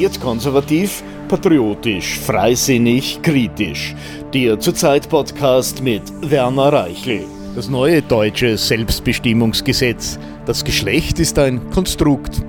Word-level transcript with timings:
Wird 0.00 0.20
konservativ, 0.20 1.02
patriotisch, 1.26 2.20
freisinnig, 2.20 3.20
kritisch. 3.20 3.96
Der 4.32 4.60
Zurzeit-Podcast 4.60 5.82
mit 5.82 6.02
Werner 6.20 6.72
Reichel. 6.72 7.24
Das 7.56 7.68
neue 7.68 8.00
deutsche 8.00 8.56
Selbstbestimmungsgesetz. 8.56 10.16
Das 10.46 10.64
Geschlecht 10.64 11.18
ist 11.18 11.36
ein 11.40 11.68
Konstrukt. 11.70 12.42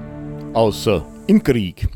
Außer 0.53 1.03
im 1.25 1.41
Krieg. 1.41 1.87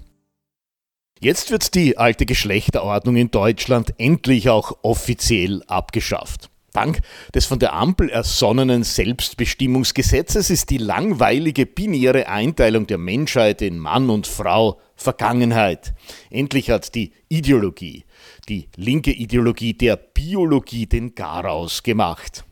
Jetzt 1.19 1.51
wird 1.51 1.75
die 1.75 1.99
alte 1.99 2.25
Geschlechterordnung 2.25 3.15
in 3.15 3.29
Deutschland 3.29 3.93
endlich 3.99 4.49
auch 4.49 4.79
offiziell 4.81 5.61
abgeschafft. 5.67 6.49
Dank 6.73 7.01
des 7.35 7.45
von 7.45 7.59
der 7.59 7.73
Ampel 7.73 8.09
ersonnenen 8.09 8.83
Selbstbestimmungsgesetzes 8.83 10.49
ist 10.49 10.71
die 10.71 10.79
langweilige 10.79 11.67
binäre 11.67 12.27
Einteilung 12.27 12.87
der 12.87 12.97
Menschheit 12.97 13.61
in 13.61 13.77
Mann 13.77 14.09
und 14.09 14.25
Frau 14.25 14.79
Vergangenheit. 14.95 15.93
Endlich 16.31 16.71
hat 16.71 16.95
die 16.95 17.13
Ideologie, 17.29 18.05
die 18.49 18.69
linke 18.75 19.11
Ideologie 19.11 19.75
der 19.75 19.97
Biologie 19.97 20.87
den 20.87 21.13
Garaus 21.13 21.83
gemacht. 21.83 22.43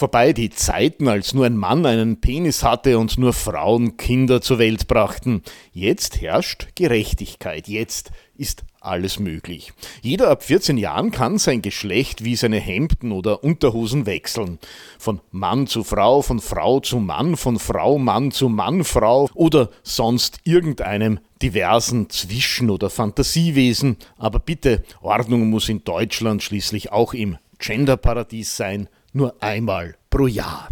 Vorbei 0.00 0.32
die 0.32 0.48
Zeiten, 0.48 1.08
als 1.08 1.34
nur 1.34 1.44
ein 1.44 1.58
Mann 1.58 1.84
einen 1.84 2.22
Penis 2.22 2.62
hatte 2.62 2.98
und 2.98 3.18
nur 3.18 3.34
Frauen 3.34 3.98
Kinder 3.98 4.40
zur 4.40 4.58
Welt 4.58 4.88
brachten. 4.88 5.42
Jetzt 5.74 6.22
herrscht 6.22 6.68
Gerechtigkeit, 6.74 7.68
jetzt 7.68 8.10
ist 8.34 8.64
alles 8.80 9.18
möglich. 9.18 9.74
Jeder 10.00 10.30
ab 10.30 10.42
14 10.42 10.78
Jahren 10.78 11.10
kann 11.10 11.36
sein 11.36 11.60
Geschlecht 11.60 12.24
wie 12.24 12.34
seine 12.34 12.58
Hemden 12.58 13.12
oder 13.12 13.44
Unterhosen 13.44 14.06
wechseln. 14.06 14.58
Von 14.98 15.20
Mann 15.32 15.66
zu 15.66 15.84
Frau, 15.84 16.22
von 16.22 16.40
Frau 16.40 16.80
zu 16.80 16.98
Mann, 16.98 17.36
von 17.36 17.58
Frau 17.58 17.98
Mann 17.98 18.30
zu 18.30 18.48
Mann 18.48 18.84
Frau 18.84 19.28
oder 19.34 19.68
sonst 19.82 20.38
irgendeinem 20.44 21.20
diversen 21.42 22.08
Zwischen- 22.08 22.70
oder 22.70 22.88
Fantasiewesen. 22.88 23.98
Aber 24.16 24.38
bitte, 24.38 24.82
Ordnung 25.02 25.50
muss 25.50 25.68
in 25.68 25.84
Deutschland 25.84 26.42
schließlich 26.42 26.90
auch 26.90 27.12
im 27.12 27.36
Genderparadies 27.60 28.56
sein 28.56 28.88
nur 29.12 29.40
einmal 29.40 29.96
pro 30.10 30.26
Jahr. 30.26 30.68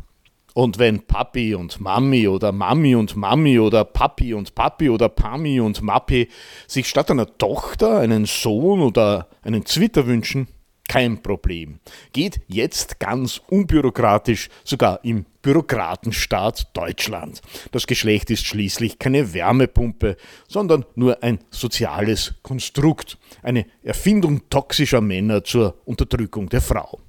Und 0.55 0.79
wenn 0.79 1.07
Papi 1.07 1.55
und 1.55 1.81
Mami 1.81 2.27
oder 2.27 2.51
Mami 2.51 2.97
und 2.97 3.15
Mami 3.15 3.61
oder 3.61 3.85
Papi 3.85 4.35
und 4.35 4.57
Papi 4.57 4.91
oder 4.91 5.09
Pami 5.09 5.61
und 5.61 5.83
Mappi 5.83 6.29
sich 6.67 6.89
statt 6.89 7.13
einer 7.13 7.39
Tochter 7.39 8.01
einen 8.01 8.27
Sohn 8.27 8.81
oder 8.81 9.29
einen 9.43 9.65
Zwitter 9.67 10.07
wünschen, 10.07 10.49
kein 10.89 11.23
Problem. 11.23 11.79
Geht 12.13 12.41
jetzt 12.49 12.99
ganz 12.99 13.41
unbürokratisch, 13.49 14.49
sogar 14.65 15.05
im 15.05 15.27
Bürokratenstaat 15.43 16.77
Deutschland. 16.77 17.41
Das 17.71 17.87
Geschlecht 17.87 18.31
ist 18.31 18.47
schließlich 18.47 18.99
keine 18.99 19.33
Wärmepumpe, 19.33 20.17
sondern 20.49 20.85
nur 20.95 21.23
ein 21.23 21.39
soziales 21.51 22.35
Konstrukt, 22.43 23.19
eine 23.43 23.67
Erfindung 23.83 24.49
toxischer 24.51 25.01
Männer 25.01 25.45
zur 25.45 25.81
Unterdrückung 25.85 26.49
der 26.49 26.61
Frau. 26.61 27.01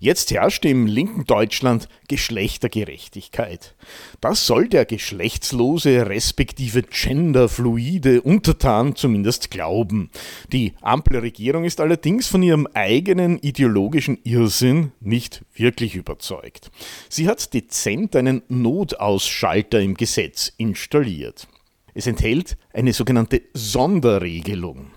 Jetzt 0.00 0.30
herrscht 0.32 0.64
im 0.64 0.86
linken 0.86 1.24
Deutschland 1.24 1.88
Geschlechtergerechtigkeit. 2.08 3.74
Das 4.20 4.46
soll 4.46 4.68
der 4.68 4.84
geschlechtslose 4.84 6.08
respektive 6.08 6.82
genderfluide 6.82 8.22
Untertan 8.22 8.96
zumindest 8.96 9.50
glauben. 9.50 10.10
Die 10.52 10.72
Ampelregierung 10.80 11.64
ist 11.64 11.80
allerdings 11.80 12.26
von 12.26 12.42
ihrem 12.42 12.66
eigenen 12.74 13.38
ideologischen 13.38 14.18
Irrsinn 14.24 14.92
nicht 15.00 15.44
wirklich 15.54 15.94
überzeugt. 15.94 16.70
Sie 17.08 17.28
hat 17.28 17.54
dezent 17.54 18.16
einen 18.16 18.42
Notausschalter 18.48 19.80
im 19.80 19.94
Gesetz 19.94 20.52
installiert. 20.56 21.48
Es 21.94 22.06
enthält 22.06 22.56
eine 22.72 22.92
sogenannte 22.92 23.42
Sonderregelung. 23.52 24.90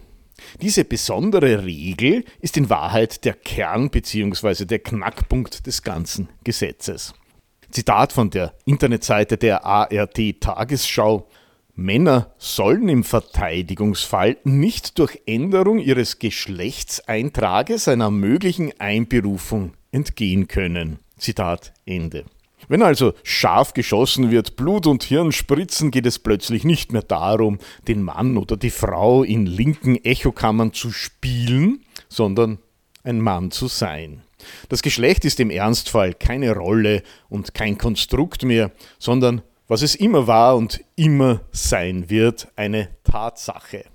Diese 0.62 0.86
besondere 0.86 1.66
Regel 1.66 2.24
ist 2.40 2.58
in 2.58 2.70
Wahrheit 2.70 3.26
der 3.26 3.34
Kern 3.34 3.90
bzw. 3.90 4.66
der 4.66 4.80
Knackpunkt 4.80 5.66
des 5.68 5.84
ganzen 5.84 6.30
Gesetzes. 6.44 7.14
Zitat 7.72 8.14
von 8.14 8.30
der 8.30 8.54
Internetseite 8.66 9.38
der 9.38 9.66
ART 9.66 10.20
Tagesschau 10.40 11.28
Männer 11.78 12.34
sollen 12.38 12.88
im 12.88 13.04
Verteidigungsfall 13.04 14.38
nicht 14.46 14.98
durch 14.98 15.22
Änderung 15.26 15.80
ihres 15.80 16.20
Geschlechtseintrages 16.20 17.90
einer 17.90 18.12
möglichen 18.12 18.72
Einberufung 18.80 19.74
entgehen 19.92 20.48
können. 20.48 21.00
Zitat 21.18 21.74
Ende. 21.86 22.24
Wenn 22.68 22.82
also 22.82 23.14
scharf 23.24 23.74
geschossen 23.74 24.32
wird, 24.32 24.56
Blut 24.56 24.88
und 24.88 25.04
Hirn 25.04 25.32
spritzen, 25.32 25.92
geht 25.92 26.06
es 26.06 26.20
plötzlich 26.20 26.64
nicht 26.64 26.92
mehr 26.92 27.04
darum, 27.04 27.60
den 27.88 28.02
Mann 28.02 28.38
oder 28.38 28.58
die 28.58 28.72
Frau 28.72 29.24
in 29.24 29.46
linken 29.46 30.04
Echokammern 30.04 30.74
zu 30.74 30.92
spielen, 30.92 31.84
sondern 32.10 32.58
ein 33.04 33.22
Mann 33.22 33.52
zu 33.52 33.68
sein. 33.68 34.24
Das 34.70 34.82
Geschlecht 34.82 35.26
ist 35.26 35.40
im 35.40 35.50
Ernstfall 35.50 36.14
keine 36.14 36.56
Rolle 36.56 37.04
und 37.30 37.54
kein 37.54 37.78
Konstrukt 37.78 38.44
mehr, 38.44 38.72
sondern 39.00 39.42
was 39.68 39.82
es 39.82 39.96
immer 39.96 40.28
war 40.28 40.56
und 40.56 40.82
immer 40.96 41.42
sein 41.52 42.10
wird, 42.10 42.48
eine 42.56 42.90
Tatsache. 43.04 43.86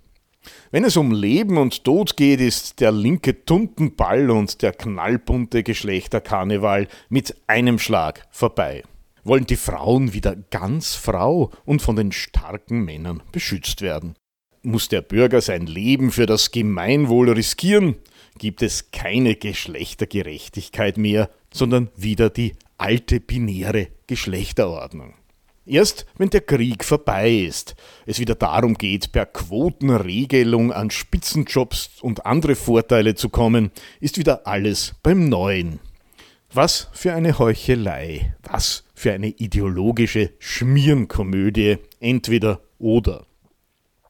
Wenn 0.73 0.85
es 0.85 0.97
um 0.97 1.11
Leben 1.11 1.59
und 1.59 1.83
Tod 1.83 2.17
geht, 2.17 2.41
ist 2.41 2.79
der 2.79 2.93
linke 2.93 3.45
Tuntenball 3.45 4.31
und 4.31 4.63
der 4.63 4.73
knallbunte 4.73 5.65
Geschlechterkarneval 5.65 6.87
mit 7.09 7.35
einem 7.49 7.81
Schlag 7.81 8.29
vorbei. 8.31 8.85
Wollen 9.25 9.47
die 9.47 9.57
Frauen 9.57 10.13
wieder 10.13 10.37
ganz 10.37 10.95
Frau 10.95 11.51
und 11.65 11.83
von 11.83 11.97
den 11.97 12.13
starken 12.13 12.85
Männern 12.85 13.21
beschützt 13.33 13.83
werden? 13.83 14.15
Muss 14.63 14.89
der 14.89 15.03
Bürger 15.03 15.41
sein 15.41 15.67
Leben 15.67 16.13
für 16.13 16.27
das 16.27 16.53
Gemeinwohl 16.53 17.31
riskieren? 17.31 17.97
Gibt 18.39 18.63
es 18.63 18.93
keine 18.93 19.35
Geschlechtergerechtigkeit 19.35 20.99
mehr, 20.99 21.31
sondern 21.53 21.91
wieder 21.97 22.31
die 22.31 22.55
alte 22.79 23.19
binäre 23.19 23.89
Geschlechterordnung. 24.07 25.15
Erst 25.67 26.07
wenn 26.17 26.31
der 26.31 26.41
Krieg 26.41 26.85
vorbei 26.85 27.31
ist, 27.31 27.75
es 28.07 28.19
wieder 28.19 28.35
darum 28.35 28.75
geht, 28.75 29.13
per 29.13 29.27
Quotenregelung 29.27 30.73
an 30.73 30.91
Spitzenjobs 30.91 32.01
und 32.01 32.25
andere 32.27 32.55
Vorteile 32.55 33.15
zu 33.15 33.29
kommen, 33.29 33.71
ist 34.01 34.19
wieder 34.19 34.47
alles 34.47 34.95
beim 35.03 35.29
Neuen. 35.29 35.79
Was 36.53 36.89
für 36.93 37.13
eine 37.13 37.39
Heuchelei, 37.39 38.35
was 38.43 38.85
für 38.95 39.13
eine 39.13 39.29
ideologische 39.29 40.33
Schmierenkomödie, 40.41 41.77
entweder 42.01 42.61
oder. 42.79 43.27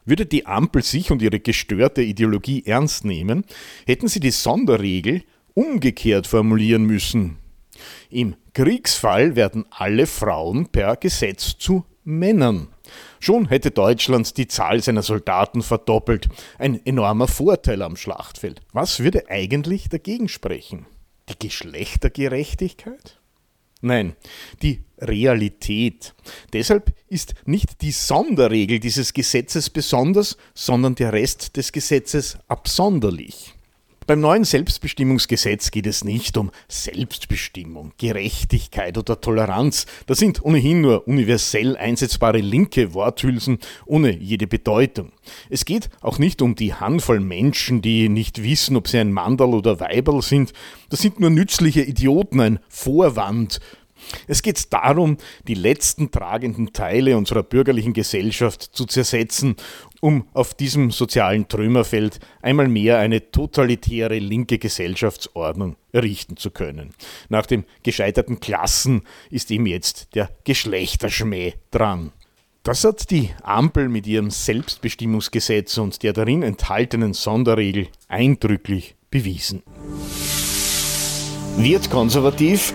Würde 0.07 0.25
die 0.25 0.47
Ampel 0.47 0.83
sich 0.83 1.11
und 1.11 1.21
ihre 1.21 1.41
gestörte 1.41 2.01
Ideologie 2.01 2.65
ernst 2.65 3.05
nehmen, 3.05 3.45
hätten 3.87 4.09
sie 4.09 4.21
die 4.21 4.31
Sonderregel 4.31 5.25
umgekehrt 5.53 6.27
formulieren 6.27 6.85
müssen. 6.85 7.40
Im 8.11 8.37
Kriegsfall 8.55 9.37
werden 9.37 9.67
alle 9.71 10.07
Frauen 10.07 10.67
per 10.67 10.97
Gesetz 10.97 11.57
zu 11.59 11.85
Männern. 12.05 12.69
Schon 13.21 13.49
hätte 13.49 13.71
Deutschland 13.71 14.37
die 14.37 14.49
Zahl 14.49 14.83
seiner 14.83 15.03
Soldaten 15.03 15.63
verdoppelt. 15.63 16.29
Ein 16.59 16.85
enormer 16.85 17.29
Vorteil 17.29 17.83
am 17.83 17.97
Schlachtfeld. 17.97 18.61
Was 18.73 19.01
würde 19.01 19.29
eigentlich 19.29 19.89
dagegen 19.89 20.29
sprechen? 20.29 20.87
Die 21.29 21.39
Geschlechtergerechtigkeit? 21.39 23.21
Nein, 23.83 24.15
die 24.63 24.83
Realität. 24.99 26.15
Deshalb 26.53 26.93
ist 27.09 27.35
nicht 27.47 27.81
die 27.81 27.93
Sonderregel 27.93 28.79
dieses 28.79 29.15
Gesetzes 29.15 29.71
besonders, 29.71 30.37
sondern 30.55 30.95
der 30.95 31.13
Rest 31.13 31.57
des 31.57 31.73
Gesetzes 31.73 32.39
absonderlich. 32.49 33.55
Beim 34.11 34.23
neuen 34.23 34.43
Selbstbestimmungsgesetz 34.43 35.71
geht 35.71 35.87
es 35.87 36.03
nicht 36.03 36.37
um 36.37 36.51
Selbstbestimmung, 36.67 37.93
Gerechtigkeit 37.97 38.99
oder 38.99 39.21
Toleranz. 39.21 39.87
Das 40.07 40.19
sind 40.19 40.45
ohnehin 40.45 40.81
nur 40.81 41.07
universell 41.07 41.77
einsetzbare 41.77 42.39
linke 42.39 42.93
Worthülsen 42.93 43.61
ohne 43.87 44.11
jede 44.11 44.49
Bedeutung. 44.49 45.13
Es 45.49 45.65
geht 45.65 45.91
auch 46.01 46.19
nicht 46.19 46.43
um 46.43 46.57
die 46.57 46.75
Handvoll 46.75 47.21
Menschen, 47.21 47.83
die 47.83 48.09
nicht 48.09 48.43
wissen, 48.43 48.75
ob 48.77 48.89
sie 48.89 48.99
ein 48.99 49.13
Mandal 49.13 49.55
oder 49.55 49.79
Weiberl 49.79 50.23
sind. 50.23 50.55
Das 50.89 50.99
sind 50.99 51.21
nur 51.21 51.31
nützliche 51.31 51.83
Idioten, 51.83 52.41
ein 52.41 52.59
Vorwand 52.69 53.61
es 54.27 54.43
geht 54.43 54.73
darum, 54.73 55.17
die 55.47 55.55
letzten 55.55 56.11
tragenden 56.11 56.73
Teile 56.73 57.17
unserer 57.17 57.43
bürgerlichen 57.43 57.93
Gesellschaft 57.93 58.63
zu 58.63 58.87
zersetzen, 58.87 59.57
um 60.01 60.27
auf 60.33 60.55
diesem 60.55 60.91
sozialen 60.91 61.47
Trümmerfeld 61.49 62.19
einmal 62.43 62.69
mehr 62.69 62.99
eine 62.99 63.31
totalitäre 63.31 64.19
linke 64.19 64.59
Gesellschaftsordnung 64.59 65.77
errichten 65.93 66.37
zu 66.37 66.51
können. 66.51 66.95
Nach 67.29 67.47
dem 67.47 67.65
gescheiterten 67.83 68.41
Klassen 68.41 69.03
ist 69.31 69.51
ihm 69.51 69.67
jetzt 69.67 70.15
der 70.15 70.31
Geschlechterschmäh 70.45 71.55
dran. 71.71 72.13
Das 72.63 72.85
hat 72.85 73.11
die 73.11 73.31
Ampel 73.43 73.89
mit 73.89 74.07
ihrem 74.07 74.31
Selbstbestimmungsgesetz 74.31 75.79
und 75.79 76.03
der 76.03 76.13
darin 76.13 76.43
enthaltenen 76.43 77.15
Sonderregel 77.15 77.89
eindrücklich 78.09 78.97
bewiesen. 79.11 79.63
Wird 81.57 81.91
konservativ 81.91 82.75